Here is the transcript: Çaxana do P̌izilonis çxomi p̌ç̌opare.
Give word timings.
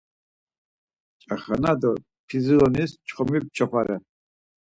Çaxana 1.21 1.73
do 1.81 1.91
P̌izilonis 2.27 2.91
çxomi 3.07 3.39
p̌ç̌opare. 3.45 3.97